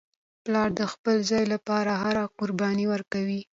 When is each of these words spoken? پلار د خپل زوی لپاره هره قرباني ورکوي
پلار 0.43 0.69
د 0.79 0.81
خپل 0.91 1.15
زوی 1.29 1.45
لپاره 1.53 1.91
هره 2.03 2.23
قرباني 2.37 2.85
ورکوي 2.93 3.41